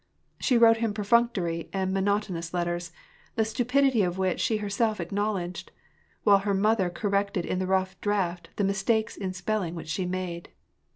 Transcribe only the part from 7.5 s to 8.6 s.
the rough draught